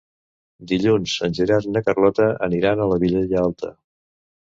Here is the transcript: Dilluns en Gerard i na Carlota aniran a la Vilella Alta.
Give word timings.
Dilluns 0.69 1.11
en 1.27 1.35
Gerard 1.39 1.69
i 1.71 1.73
na 1.75 1.83
Carlota 1.89 2.29
aniran 2.47 2.81
a 2.81 2.87
la 2.93 2.99
Vilella 3.05 3.41
Alta. 3.43 3.71